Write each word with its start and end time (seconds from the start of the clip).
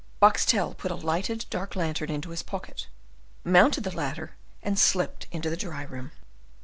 Boxtel 0.19 0.75
put 0.75 0.89
a 0.89 0.95
lighted 0.95 1.45
dark 1.51 1.75
lantern 1.75 2.09
into 2.09 2.31
his 2.31 2.41
pocket, 2.41 2.87
mounted 3.43 3.83
the 3.83 3.95
ladder, 3.95 4.31
and 4.63 4.79
slipped 4.79 5.27
into 5.31 5.47
the 5.51 5.55
dry 5.55 5.83
room. 5.83 6.09